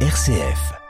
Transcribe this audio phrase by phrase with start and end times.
[0.00, 0.85] RCF.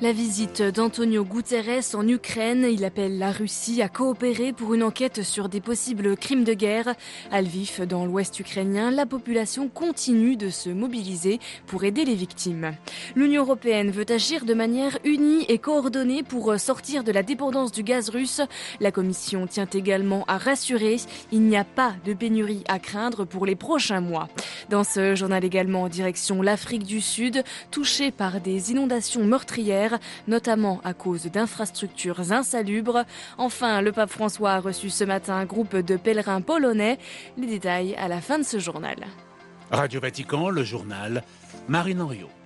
[0.00, 5.24] La visite d'Antonio Guterres en Ukraine, il appelle la Russie à coopérer pour une enquête
[5.24, 6.94] sur des possibles crimes de guerre.
[7.32, 12.76] À Lviv, dans l'ouest ukrainien, la population continue de se mobiliser pour aider les victimes.
[13.16, 17.82] L'Union européenne veut agir de manière unie et coordonnée pour sortir de la dépendance du
[17.82, 18.40] gaz russe.
[18.78, 20.98] La Commission tient également à rassurer,
[21.32, 24.28] il n'y a pas de pénurie à craindre pour les prochains mois.
[24.70, 29.87] Dans ce journal également en direction l'Afrique du Sud, touchée par des inondations meurtrières,
[30.26, 33.04] notamment à cause d'infrastructures insalubres.
[33.36, 36.98] Enfin, le pape François a reçu ce matin un groupe de pèlerins polonais.
[37.36, 38.96] Les détails à la fin de ce journal.
[39.70, 41.22] Radio Vatican, le journal
[41.68, 42.37] Marine Henriot.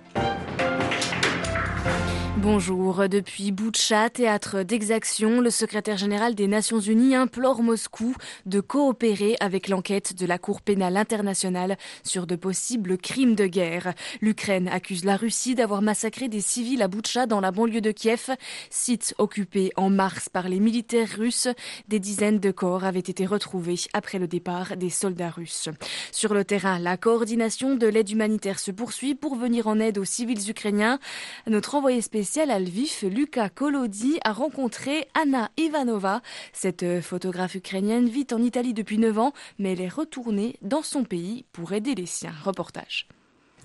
[2.43, 3.07] Bonjour.
[3.07, 9.69] Depuis Boutcha, théâtre d'exaction, le secrétaire général des Nations Unies implore Moscou de coopérer avec
[9.69, 13.93] l'enquête de la Cour pénale internationale sur de possibles crimes de guerre.
[14.19, 18.31] L'Ukraine accuse la Russie d'avoir massacré des civils à Boutcha dans la banlieue de Kiev,
[18.69, 21.47] site occupé en mars par les militaires russes.
[21.87, 25.69] Des dizaines de corps avaient été retrouvés après le départ des soldats russes.
[26.11, 30.03] Sur le terrain, la coordination de l'aide humanitaire se poursuit pour venir en aide aux
[30.03, 30.99] civils ukrainiens.
[31.47, 36.21] Notre envoyé spécial à Lviv, Lucas Kolodi a rencontré Anna Ivanova.
[36.51, 41.03] Cette photographe ukrainienne vit en Italie depuis 9 ans, mais elle est retournée dans son
[41.03, 42.33] pays pour aider les siens.
[42.43, 43.07] Reportage.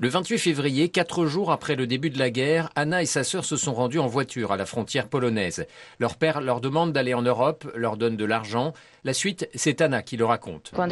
[0.00, 3.44] Le 28 février, quatre jours après le début de la guerre, Anna et sa sœur
[3.44, 5.66] se sont rendues en voiture à la frontière polonaise.
[5.98, 8.75] Leur père leur demande d'aller en Europe, leur donne de l'argent.
[9.08, 10.70] La suite, c'est Anna qui le raconte.
[10.74, 10.86] Quand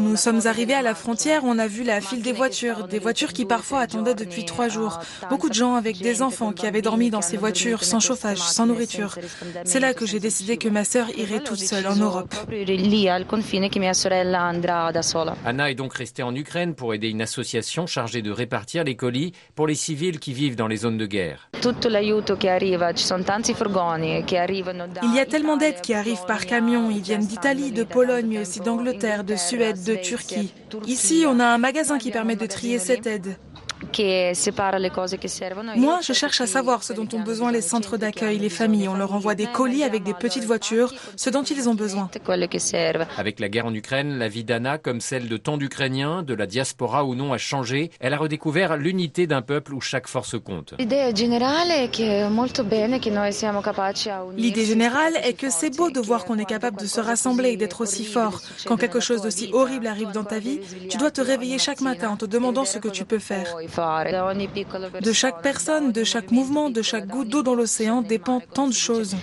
[0.00, 3.32] nous sommes arrivés à la frontière, on a vu la file des voitures, des voitures
[3.32, 5.00] qui parfois attendaient depuis trois jours.
[5.30, 8.66] Beaucoup de gens avec des enfants qui avaient dormi dans ces voitures, sans chauffage, sans
[8.66, 9.16] nourriture.
[9.64, 12.34] C'est là que j'ai décidé que ma sœur irait toute seule en Europe.
[15.46, 19.32] Anna est donc restée en Ukraine pour aider une association chargée de répartir les colis
[19.54, 21.48] pour les civils qui vivent dans les zones de guerre.
[25.02, 26.90] Il y a tellement d'aides qui arrivent par camion.
[26.90, 30.52] Ils viennent d'Italie, de Pologne, mais aussi d'Angleterre, de Suède, de Turquie.
[30.86, 33.36] Ici, on a un magasin qui permet de trier cette aide.
[35.76, 38.88] Moi, je cherche à savoir ce dont ont besoin les centres d'accueil, les familles.
[38.88, 42.10] On leur envoie des colis avec des petites voitures, ce dont ils ont besoin.
[43.18, 46.46] Avec la guerre en Ukraine, la vie d'Anna, comme celle de tant d'Ukrainiens, de la
[46.46, 47.90] diaspora ou non, a changé.
[48.00, 50.74] Elle a redécouvert l'unité d'un peuple où chaque force compte.
[50.78, 51.14] L'idée
[54.64, 57.80] générale est que c'est beau de voir qu'on est capable de se rassembler et d'être
[57.80, 58.40] aussi fort.
[58.66, 62.10] Quand quelque chose d'aussi horrible arrive dans ta vie, tu dois te réveiller chaque matin
[62.10, 63.56] en te demandant ce que tu peux faire.
[65.00, 68.72] De chaque personne, de chaque mouvement, de chaque goutte d'eau dans l'océan dépend tant de
[68.72, 69.16] choses.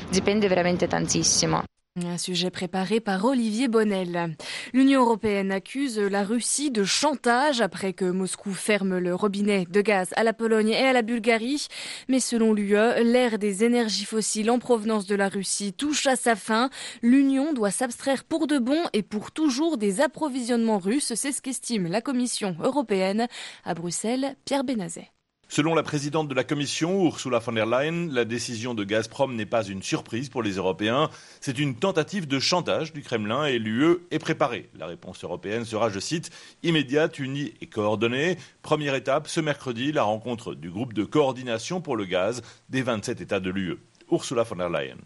[2.05, 4.35] Un sujet préparé par Olivier Bonnel.
[4.71, 10.09] L'Union européenne accuse la Russie de chantage après que Moscou ferme le robinet de gaz
[10.15, 11.67] à la Pologne et à la Bulgarie.
[12.07, 16.35] Mais selon l'UE, l'ère des énergies fossiles en provenance de la Russie touche à sa
[16.35, 16.69] fin.
[17.01, 21.13] L'Union doit s'abstraire pour de bon et pour toujours des approvisionnements russes.
[21.15, 23.27] C'est ce qu'estime la Commission européenne.
[23.65, 25.09] À Bruxelles, Pierre Benazet.
[25.49, 29.45] Selon la présidente de la Commission, Ursula von der Leyen, la décision de Gazprom n'est
[29.45, 31.09] pas une surprise pour les Européens,
[31.39, 34.69] c'est une tentative de chantage du Kremlin et l'UE est préparée.
[34.77, 36.31] La réponse européenne sera, je cite,
[36.63, 38.37] immédiate, unie et coordonnée.
[38.61, 43.21] Première étape, ce mercredi, la rencontre du groupe de coordination pour le gaz des 27
[43.21, 43.77] États de l'UE.
[44.11, 44.97] Ursula von der Leyen.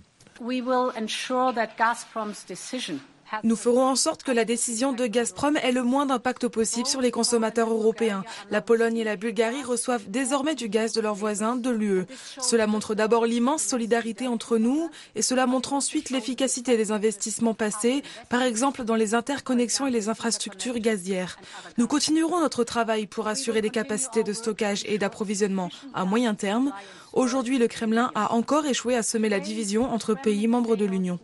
[3.43, 7.01] Nous ferons en sorte que la décision de Gazprom ait le moins d'impact possible sur
[7.01, 8.23] les consommateurs européens.
[8.49, 12.05] La Pologne et la Bulgarie reçoivent désormais du gaz de leurs voisins de l'UE.
[12.41, 18.03] Cela montre d'abord l'immense solidarité entre nous et cela montre ensuite l'efficacité des investissements passés,
[18.29, 21.37] par exemple dans les interconnexions et les infrastructures gazières.
[21.77, 26.71] Nous continuerons notre travail pour assurer des capacités de stockage et d'approvisionnement à moyen terme.
[27.13, 31.19] Aujourd'hui, le Kremlin a encore échoué à semer la division entre pays membres de l'Union.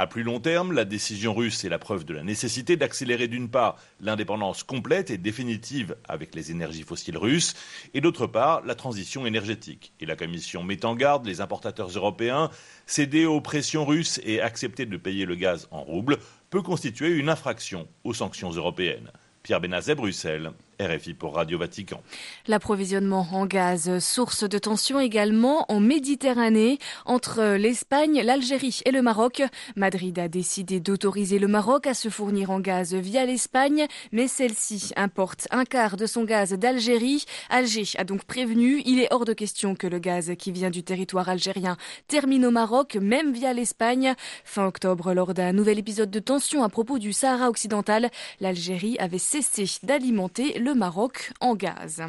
[0.00, 3.48] À plus long terme, la décision russe est la preuve de la nécessité d'accélérer d'une
[3.48, 7.54] part l'indépendance complète et définitive avec les énergies fossiles russes
[7.94, 9.92] et d'autre part la transition énergétique.
[10.00, 12.50] Et la Commission met en garde les importateurs européens,
[12.86, 16.18] céder aux pressions russes et accepter de payer le gaz en roubles
[16.50, 19.10] peut constituer une infraction aux sanctions européennes.
[19.42, 22.00] Pierre Benazet, Bruxelles, RFI pour Radio Vatican.
[22.46, 29.42] L'approvisionnement en gaz, source de tension également en Méditerranée entre l'Espagne, l'Algérie et le Maroc.
[29.76, 34.92] Madrid a décidé d'autoriser le Maroc à se fournir en gaz via l'Espagne, mais celle-ci
[34.96, 37.24] importe un quart de son gaz d'Algérie.
[37.50, 40.82] Alger a donc prévenu, il est hors de question que le gaz qui vient du
[40.82, 41.76] territoire algérien
[42.06, 44.14] termine au Maroc, même via l'Espagne.
[44.44, 48.10] Fin octobre, lors d'un nouvel épisode de tension à propos du Sahara occidental,
[48.40, 52.00] l'Algérie avait cessé d'alimenter le Maroc en gaz.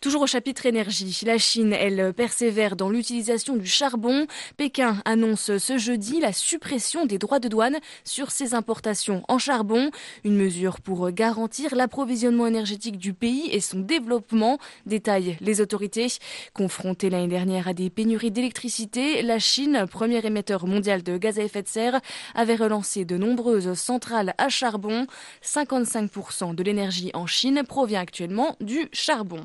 [0.00, 4.26] Toujours au chapitre énergie, la Chine, elle, persévère dans l'utilisation du charbon.
[4.56, 9.90] Pékin annonce ce jeudi la suppression des droits de douane sur ses importations en charbon,
[10.24, 16.06] une mesure pour garantir l'approvisionnement énergétique du pays et son développement, détaillent les autorités.
[16.54, 21.42] Confrontée l'année dernière à des pénuries d'électricité, la Chine, premier émetteur mondial de gaz à
[21.42, 22.00] effet de serre,
[22.34, 25.06] avait relancé de nombreuses centrales à charbon.
[25.42, 29.44] 55% de l'énergie en Chine provient actuellement du charbon.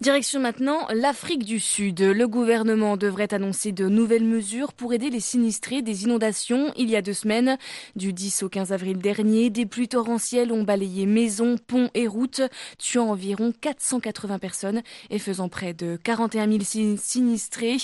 [0.00, 2.00] Direction maintenant l'Afrique du Sud.
[2.00, 6.94] Le gouvernement devrait annoncer de nouvelles mesures pour aider les sinistrés des inondations il y
[6.94, 7.58] a deux semaines.
[7.96, 12.42] Du 10 au 15 avril dernier, des pluies torrentielles ont balayé maisons, ponts et routes,
[12.78, 17.78] tuant environ 480 personnes et faisant près de 41 000 sinistrés.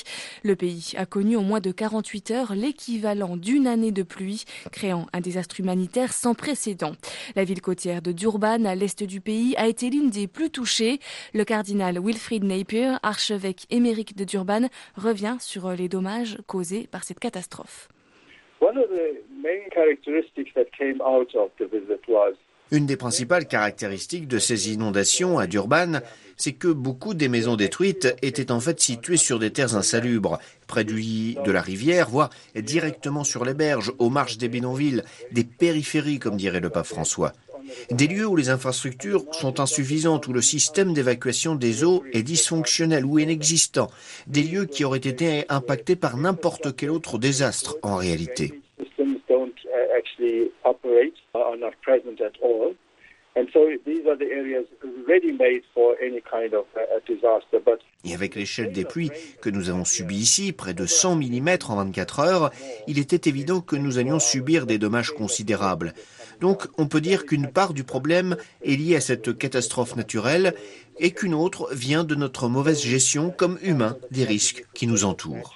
[0.44, 5.08] Le pays a connu en moins de 48 heures l'équivalent d'une année de pluie, créant
[5.12, 6.93] un désastre humanitaire sans précédent.
[7.34, 11.00] La ville côtière de Durban, à l'est du pays, a été l'une des plus touchées.
[11.32, 17.18] Le cardinal Wilfried Napier, archevêque émérique de Durban, revient sur les dommages causés par cette
[17.18, 17.88] catastrophe.
[22.70, 26.00] Une des principales caractéristiques de ces inondations à Durban,
[26.36, 30.84] c'est que beaucoup des maisons détruites étaient en fait situées sur des terres insalubres, près
[30.84, 35.02] du lit de la rivière, voire directement sur les berges, aux marges des bidonvilles,
[35.32, 37.32] des périphéries, comme dirait le pape François.
[37.90, 43.05] Des lieux où les infrastructures sont insuffisantes, où le système d'évacuation des eaux est dysfonctionnel
[43.05, 43.90] ou inexistant.
[44.26, 48.61] Des lieux qui auraient été impactés par n'importe quel autre désastre en réalité.
[58.05, 59.10] Et avec l'échelle des pluies
[59.40, 62.50] que nous avons subies ici, près de 100 mm en 24 heures,
[62.87, 65.94] il était évident que nous allions subir des dommages considérables.
[66.40, 70.54] Donc on peut dire qu'une part du problème est liée à cette catastrophe naturelle
[70.98, 75.54] et qu'une autre vient de notre mauvaise gestion comme humains des risques qui nous entourent.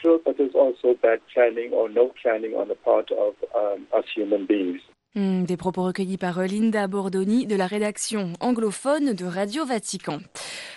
[5.14, 10.19] Hmm, des propos recueillis par Linda Bordoni de la rédaction anglophone de Radio Vatican.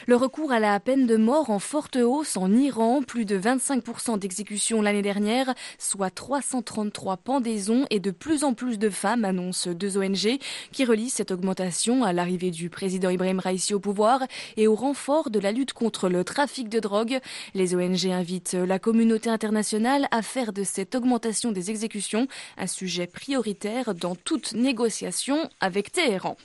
[0.07, 4.17] Le recours à la peine de mort en forte hausse en Iran, plus de 25%
[4.17, 9.97] d'exécutions l'année dernière, soit 333 pendaisons et de plus en plus de femmes, annoncent deux
[9.97, 10.39] ONG
[10.71, 14.23] qui relient cette augmentation à l'arrivée du président Ibrahim Raisi au pouvoir
[14.55, 17.19] et au renfort de la lutte contre le trafic de drogue.
[17.53, 22.27] Les ONG invitent la communauté internationale à faire de cette augmentation des exécutions
[22.57, 26.37] un sujet prioritaire dans toute négociation avec Téhéran.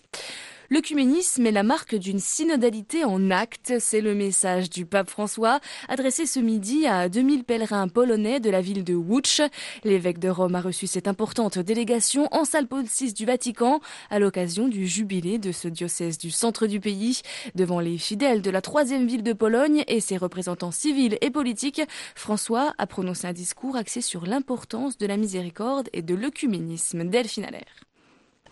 [0.69, 3.75] L'œcuménisme est la marque d'une synodalité en acte.
[3.79, 8.61] C'est le message du pape François adressé ce midi à 2000 pèlerins polonais de la
[8.61, 9.43] ville de Łódź.
[9.85, 13.81] L'évêque de Rome a reçu cette importante délégation en salle Paul VI du Vatican
[14.11, 17.23] à l'occasion du jubilé de ce diocèse du centre du pays.
[17.55, 21.83] Devant les fidèles de la troisième ville de Pologne et ses représentants civils et politiques,
[22.17, 27.05] François a prononcé un discours axé sur l'importance de la miséricorde et de l'œcuménisme.
[27.05, 27.47] Delphine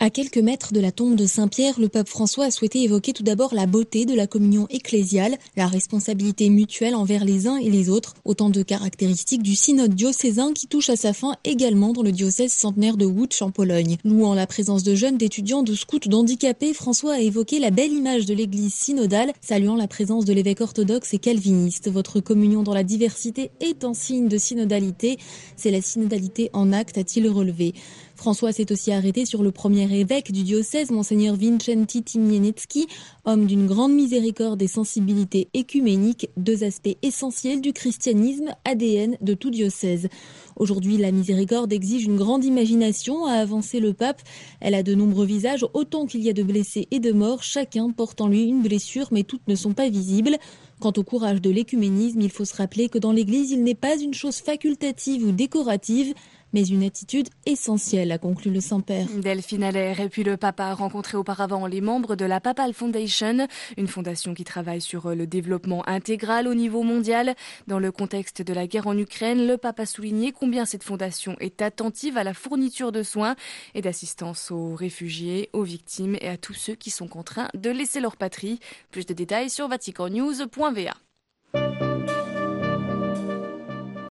[0.05, 3.23] à quelques mètres de la tombe de Saint-Pierre, le pape François a souhaité évoquer tout
[3.23, 7.89] d'abord la beauté de la communion ecclésiale, la responsabilité mutuelle envers les uns et les
[7.89, 12.11] autres, autant de caractéristiques du synode diocésain qui touche à sa fin également dans le
[12.11, 13.97] diocèse centenaire de Łódź en Pologne.
[14.03, 18.27] Louant la présence de jeunes, d'étudiants, de scouts, d'handicapés, François a évoqué la belle image
[18.27, 21.89] de l'église synodale, saluant la présence de l'évêque orthodoxe et calviniste.
[21.89, 25.17] Votre communion dans la diversité est un signe de synodalité.
[25.57, 27.73] C'est la synodalité en acte, a-t-il relevé.
[28.15, 32.87] François s'est aussi arrêté sur le premier évêque du diocèse, monseigneur Vincenti Timienetsky,
[33.25, 39.49] homme d'une grande miséricorde et sensibilité écuménique, deux aspects essentiels du christianisme, ADN de tout
[39.49, 40.07] diocèse.
[40.55, 44.21] Aujourd'hui, la miséricorde exige une grande imagination, a avancé le pape.
[44.61, 47.91] Elle a de nombreux visages, autant qu'il y a de blessés et de morts, chacun
[47.91, 50.37] porte en lui une blessure, mais toutes ne sont pas visibles.
[50.79, 53.97] Quant au courage de l'écuménisme, il faut se rappeler que dans l'Église, il n'est pas
[53.97, 56.13] une chose facultative ou décorative,
[56.55, 59.07] mais une attitude essentielle, a conclu le Saint-Père.
[59.17, 63.45] Delphine Allaire et puis le Papa rencontré auparavant les membres de la Papal Foundation,
[63.75, 67.35] une fondation qui travaille sur le développement intégral au niveau mondial.
[67.67, 71.35] Dans le contexte de la guerre en Ukraine, le Papa a souligné combien cette fondation
[71.41, 73.35] est attentive à la fourniture de soins
[73.73, 77.99] et d'assistance aux réfugiés, aux victimes et à tous ceux qui sont contraints de laisser
[77.99, 78.61] leur patrie.
[78.91, 80.93] Plus de détails sur vaticannews.va.